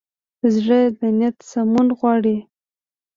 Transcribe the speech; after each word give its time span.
زړه 0.55 0.79
د 0.99 1.01
نیت 1.17 1.37
سمون 1.49 1.87
غواړي. 1.97 2.37